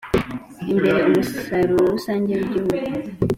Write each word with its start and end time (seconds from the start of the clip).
imbere 0.71 0.99
umusaruro 1.09 1.83
rusange 1.95 2.31
w’igihugu 2.39 2.75